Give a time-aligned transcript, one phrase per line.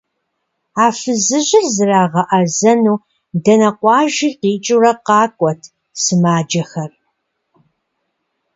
[0.83, 2.97] А фызыжьыр зрагъэӏэзэну
[3.43, 5.61] дэнэ къуажи къикӏыурэ къакӏуэт
[6.01, 6.91] сымаджэхэр.